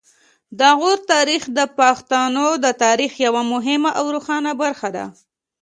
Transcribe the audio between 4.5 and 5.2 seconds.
برخه ده